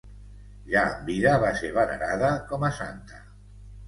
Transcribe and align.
Ja 0.69 0.81
en 0.93 1.03
vida 1.09 1.33
va 1.43 1.51
ser 1.59 1.69
venerada 1.75 2.31
com 2.53 2.65
a 2.71 2.73
santa. 2.79 3.21